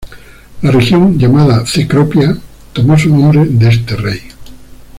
[0.63, 2.35] La región llamada Cecropia
[2.73, 4.19] tomó su nombre de este rey.